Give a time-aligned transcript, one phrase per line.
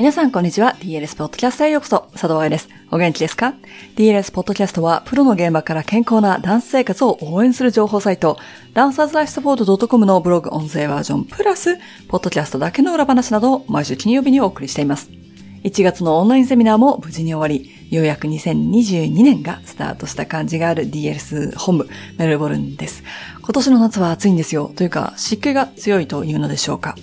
[0.00, 0.76] 皆さん、こんにちは。
[0.80, 2.08] DLS ポッドキャストへようこそ。
[2.12, 2.70] 佐藤愛です。
[2.90, 3.52] お元気ですか
[3.96, 8.38] ?DLS ポッドキャストは、プロの現場から健康なダンス生活を応援する情報サイト、
[8.72, 11.76] ダンサーズライフサポート .com のブログ音声バージョンプラス、
[12.08, 15.10] ポッドキャストだけの裏話などを毎週金曜日にお送りしています。
[15.64, 23.02] 1月のオンラインセミナーも無事に終わり、ようやく2022年がスタートした感じがある DLS 本部メルボルンです。
[23.42, 24.72] 今年の夏は暑いんですよ。
[24.74, 26.96] というか湿気が強いというのでしょうか。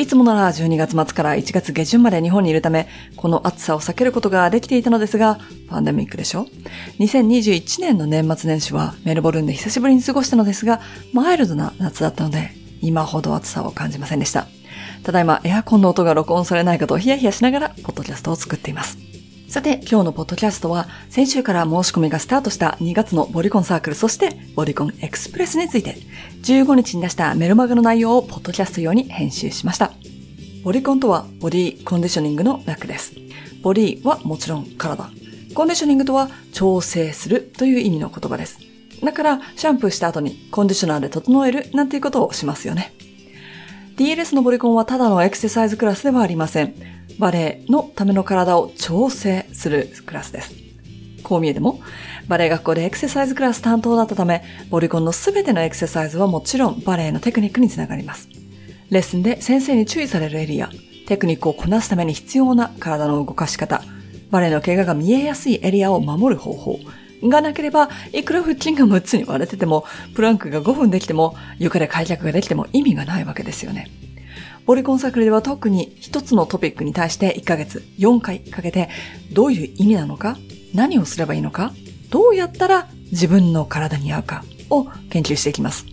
[0.00, 6.46] いつもなら12月末から1月下旬まで日本にいるため、この暑さを避けることができていたのですが、パンデミックでしょ
[6.98, 10.80] ?2021 年の年末年始はメルボルンで久しぶりに過ごしたのですが、
[11.12, 12.50] マイルドな夏だったので、
[12.80, 14.46] 今ほど暑さを感じませんでした。
[15.02, 19.09] ただいまエアコンの音が録音されないかとヒヤヒヤしながら、ポッドキャストを作っています。
[19.50, 25.96] さて、今日のポッドキャストは、先週から申し込みがスタートした2月のボリコンサークル、そしてボリコンエクスプレスについて、
[26.44, 29.90] 15日に出したメルマガの内容をポッドキャスト用に編集しました。
[30.62, 33.12] ボリコンとはボディコンディショニングの略です。
[33.60, 35.10] ボディはもちろん体。
[35.52, 38.60] コンディショニングとは調整するという意味の言葉です。
[39.02, 42.92] だから、シャンプーした後にコンディショナーで整えるなんていうことをしますよね。
[43.96, 46.99] DLS のボリコンはただのエクササイズクラスではありません。
[47.20, 50.54] バレエのための体を調整するクラスです。
[51.22, 51.78] こう見えても、
[52.28, 58.30] バレエ学校でエクササイズクラス担当だったため、ボリコンのすべてのエクササイズはもちろんバレエのテクニックにつながります。
[58.88, 60.70] レッスンで先生に注意されるエリア、
[61.08, 63.82] テクニックをこなすために必要な体の動かし方、
[64.30, 66.78] バレエの怪我が見えやすいエリアを守る方法
[67.22, 69.84] がなければ、いくら腹筋が6つに割れてても、
[70.14, 73.90] プランクが5分できても、床で開脚ができても意味がないわけですよね。
[74.70, 78.88] ボリコンサークルでは特に一つのトピックに対して1ヶ月4回かけて、
[79.32, 80.36] どういう意味なのか、
[80.72, 81.72] 何をすればいいのか、
[82.08, 85.86] どうやったら自分の体に合うかを研究していきます。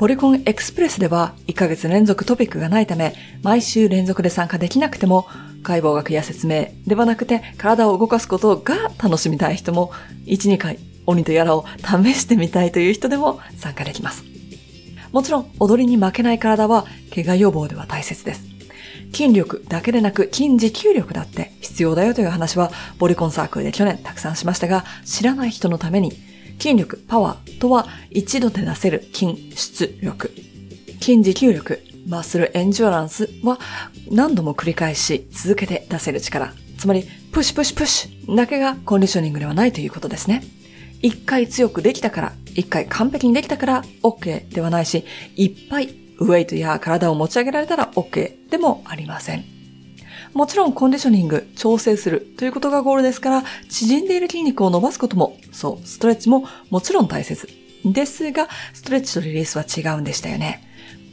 [0.00, 5.28] ポリコンエクスプレスでは1ヶ月連続トピックがないため、毎週連続で参加できなくても、
[5.62, 9.92] 解剖学や説明ではなくて体を動かすことが楽しみたい人も、
[10.24, 14.35] 1、2回鬼とやらを試してみたいという人でも参加できます。
[15.16, 16.84] もちろん踊りに負けない体は
[17.14, 18.42] 怪我予防では大切です。
[19.14, 26.12] 筋力だけでなく筋持久力だって必要だよという話はボリコンサークルで去年たくさんしましたが、知らない人のために
[26.58, 30.34] 筋力、パワーとは一度で出せる筋出力。
[31.00, 33.58] 筋持久力、マッスルエンジュアランスは
[34.10, 36.52] 何度も繰り返し続けて出せる力。
[36.76, 40.42] つまり、プッシュプッシュプッシュだけがコンディショニングではないということですね。
[41.00, 45.04] 一回強くできたから、一回完璧にできたから OK ではないし、
[45.36, 49.44] いっぱいウェイトや体を持ち上げられたら OK でもありません。
[50.32, 57.48] もちろんコンディショニング、調整するということがゴールですから、縮んでいる筋肉を伸ばすことも、そう、ストレッチももちろん大切。
[57.84, 60.62] ですが、ストレッチとリリースは違うんでしたよね。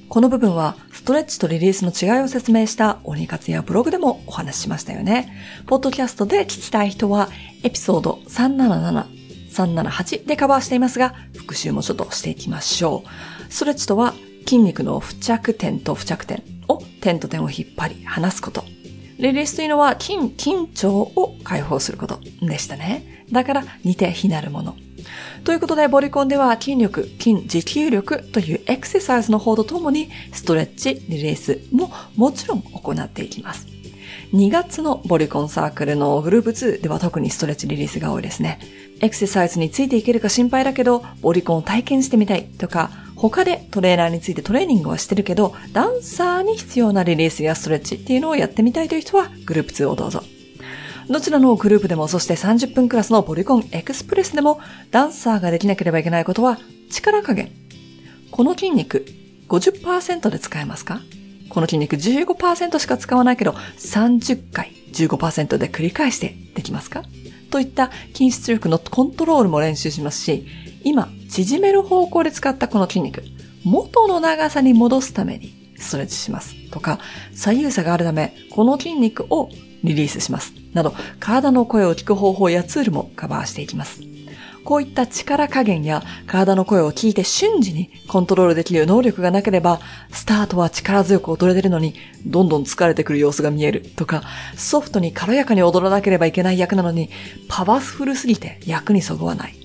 [0.09, 5.33] この部分は、ストレッチとリリースの違いを説明した鬼活やブログでもお話ししましたよね。
[5.67, 7.29] ポッドキャストで聞きたい人は、
[7.63, 9.12] エピソード377、
[9.53, 13.53] 378でカバーしていますが、復習もちょっとしていきましょう。
[13.53, 14.13] ストレッチとは、
[14.45, 18.65] 筋肉の付着点と付着点を点と点を引っ張り離すこと。
[19.17, 23.25] リリースというのは筋、緊張を解放することでしたね。
[23.31, 24.75] だから似て非なるもの。
[25.43, 33.67] ということで、ボリコンでは筋力、筋持久力というエクササイズの方とともに、ストレッチ、リリースももちろん行っていきます。
[34.33, 38.59] 2月のボリコンサークルのグループ2では特にストレッチリリースが多いですね。
[39.03, 50.23] エクササイズについていけるか心配だけど、ボリコンを体験してみたいとか、他でトレーナーについてトレーニングはしてるけど、ダンサーに必要なリリースやストレッチっていうのをやってみたいという人は、グループ2をどうぞ。
[51.09, 56.59] どちらのグループでも、そして30分クラスのポリコンエクスプレスでも、ダンサーができなければいけないことは、
[56.89, 57.51] 力加減。
[58.31, 59.05] この筋肉、
[59.49, 61.01] 50%で使えますか？
[61.49, 67.03] この筋肉15%しか使わないけど、30回15%で繰り返してできますか？
[67.53, 70.47] といった筋出力のコントロールも練習しますし、
[70.83, 73.23] 今、縮める方向で使ったこの筋肉、
[73.63, 76.55] 元の長さに戻すためにストレッチします。
[76.71, 76.97] とか、
[77.31, 79.49] 左右差があるため、この筋肉を
[79.83, 80.53] リリースします。
[80.73, 84.01] など、体の声を聞く方法やツールもカバーしていきます。
[84.63, 89.79] こういった力加減や体の声を聞いて瞬時にコントロールできる能力がなければ、
[90.11, 91.95] スタートは力強く踊れてるのに、
[92.25, 94.23] どんどん疲れてくる様子が見えるとか、
[94.55, 97.09] ソフトに軽やかに踊らなければいけない役なのに、
[97.49, 99.55] パワフルすぎて役にそぐわない。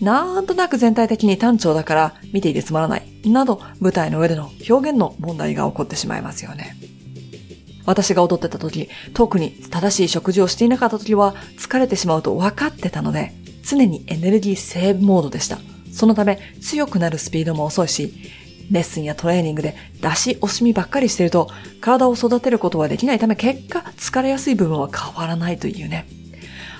[0.00, 3.02] なんとなく全体的に単調だから見ていてつまらない。
[3.26, 6.76] など、舞台の上での表現の問題が起こってしまいますよね。
[7.84, 13.32] 私が踊ってた時、特に正しい食事をしていなかった時は疲れてしまうと分かってたので、
[13.68, 15.58] 常にエネルギーセーブモードでした。
[15.92, 18.14] そのため強くなるスピードも遅いし、
[18.70, 21.48] レッスンやトレーニングで出し惜しみばっかりしてると、
[21.80, 26.06] 体を育てることはできないため結果疲れやすい部分は変わらないというね。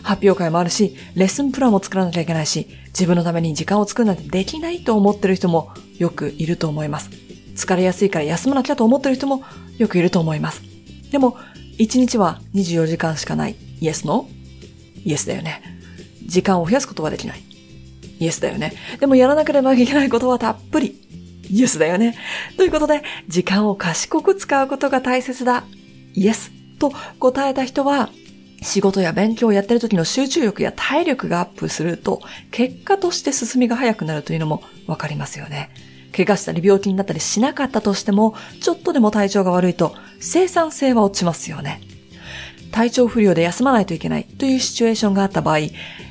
[0.02, 7.11] 発表会もあるし、レッスンプランも作らなきゃいけないし、自分のために時間を作るなんてできないと思ってる人もよくいると思います。
[7.55, 9.43] 疲れやすいから休まなきゃと思ってる人も
[9.76, 10.62] よくいると思います。
[11.11, 11.37] でも、
[11.79, 13.56] 1日は24時間しかない。
[13.81, 14.29] イエスの
[15.05, 15.77] イエスだよね。
[16.28, 17.42] 時間を増やすことはできない。
[18.20, 18.75] イエスだよね。
[19.00, 21.00] でもやらなければいけないことはたっぷり。
[21.50, 22.16] イエスだよね。
[22.56, 25.64] ということで、時間を賢く使うことが大切だ。
[26.14, 26.52] イエス。
[26.78, 28.10] と答えた人は、
[28.62, 32.20] 仕事や勉強をやってる時の集中力や体力がアップすると、
[32.50, 35.70] 結果として進みが早くなるというのもわかりますよね。
[36.16, 41.80] 怪我したり病気になったりしなかったとしても、ちょっとでも体調が悪いと生産性は落ちますよね。
[42.70, 45.58] 体調不良で休まないといけないというシチュエーションがあった場合、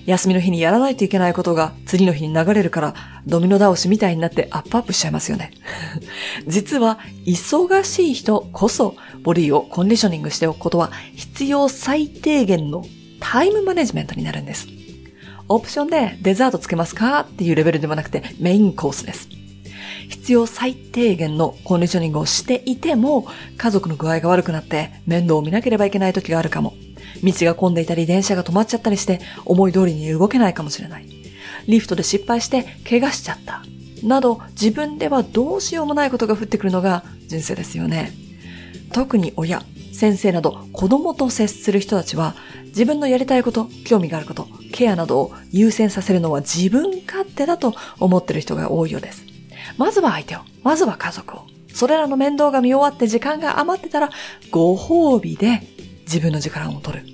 [0.05, 2.95] 休みの日にやらないといけないことが次の日に流れるから
[3.25, 5.51] ドミノ倒しみたいになってアップアップしちゃいますよね。
[6.47, 12.85] 実は忙しい人こそボディをコンディショニングしておくことは必要最低限の
[13.19, 14.67] タイムマネジメントになるんです。
[15.49, 19.36] オプションでデザートつけますかっていうレベルではなくてメインコースです。
[20.09, 23.27] 必要最低限のコンディショニングをしていても、
[23.57, 26.73] 家族の具合が悪くなって面倒を見なければいけない時があるかも。
[27.23, 31.05] 道が混んでいたり電車が止まっちゃったりして思い通りに動けないかもしれない。
[31.67, 33.63] リフトで失敗して怪我しちゃった。
[34.03, 38.11] など自分ではどうしようもないことが降ってくるのが人生ですよね。
[38.93, 42.35] 特に親、先生など子供と接する人たちは
[42.67, 49.25] 自分のやりたいこと、興味があること、ケアなどを優先させるのは自分勝手だと思ってる人が多いようです。
[49.77, 51.41] まずは相手を、まずは家族を。
[51.73, 54.09] それらの面倒が見終わって時間が余ってたら、
[54.49, 55.61] ご褒美で
[56.01, 57.05] 自分の時間を取る。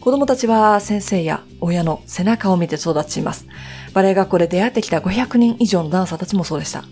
[0.00, 3.46] 子供たちは先生や親の背中を見て育ちます。
[3.94, 6.84] バレエ学校で出会ってきた500人以上のダンサーたちもそうでした。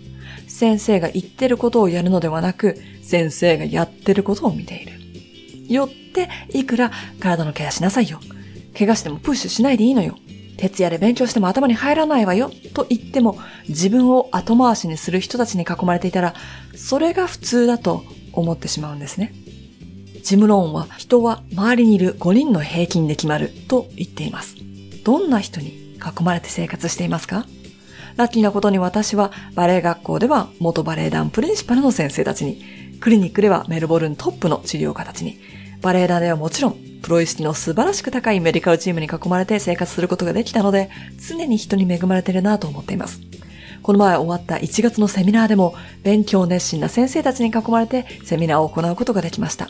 [0.47, 4.93] 先生が言ってることをやるのではなく、先生がやってることを見ている。
[5.73, 8.19] よって、いくら体のケアしなさいよ。
[8.77, 10.17] 怪我してもプッシュしないでいいのよ。
[10.61, 16.35] 徹夜で勉強しても頭に入らないわよ、と言っても、自分を後回しにする人たちに囲まれていたら、
[16.75, 19.33] それが普通だと思ってしまうんですね。
[20.23, 24.55] ジムローンは人は周りにいる5人の平均で決まると言っています。
[25.03, 27.47] どんな人に囲まれて生活していますか？
[28.17, 32.61] ラッキーなことに私はバレエ学校では元バレエ団プリンシパルの先生たちに、
[32.99, 35.39] クリニックではメルボルントップの治療家たちに、
[35.81, 40.89] バレエ団ではもちろんプロ意識の素晴らしく高いメディカルチームに囲まれて生活することができたので、
[41.27, 43.19] 常に人に恵まれてるなと思っています。
[43.81, 49.69] この前終わった1月のセミナーでも、勉強熱心な先生たちに囲まれてセミナーを行うことができました。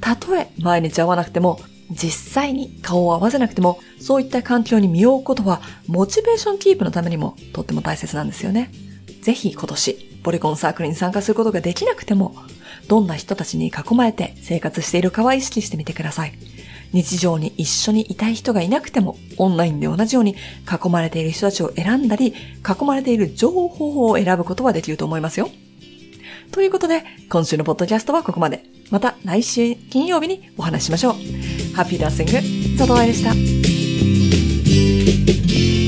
[0.00, 1.60] たとえ毎日会わなくても、
[1.90, 8.70] 実際に顔を合わせなくても、そういった環境に身を置くことは、モチベーションキープのためにもとっても大切なんですよね。
[9.22, 12.34] ぜひ今年、ポリコンサークルに参加することができなくても、
[12.90, 16.32] どんな人たちに囲まれて生活しているかは意識してみてください。
[16.92, 20.34] 日常に一緒にいたい人がいなくても、オンラインで同じように
[20.68, 22.34] 囲まれている人たちを選んだり、
[22.68, 25.48] 囲まれている情報を選ぶことはできると思いますよ。
[26.50, 28.64] ということで、今週のポッドキャストはここまで。
[28.90, 31.12] また来週金曜日にお話ししましょう。
[31.76, 32.32] ハッピーダンシング、
[32.76, 33.22] 佐藤愛でし
[35.76, 35.79] た。